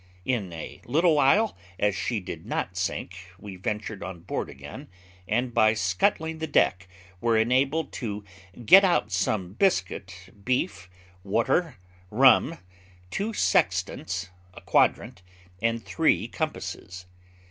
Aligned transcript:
In 0.25 0.51
a 0.51 0.81
little 0.87 1.13
while, 1.13 1.55
as 1.77 1.95
she 1.95 2.19
did 2.19 2.43
not 2.43 2.75
sink, 2.75 3.15
we 3.37 3.55
ventured 3.55 4.01
on 4.01 4.21
board 4.21 4.49
again, 4.49 4.87
and, 5.27 5.53
by 5.53 5.75
scuttling 5.75 6.39
the 6.39 6.47
deck, 6.47 6.87
were 7.19 7.37
enabled 7.37 7.91
to 8.01 8.23
get 8.65 8.83
out 8.83 9.11
some 9.11 9.53
biscuit, 9.53 10.31
beef, 10.43 10.89
water, 11.23 11.77
rum, 12.09 12.57
two 13.11 13.31
sextants, 13.31 14.31
a 14.55 14.61
quadrant, 14.61 15.21
and 15.61 15.85
three 15.85 16.27
compasses. 16.27 17.05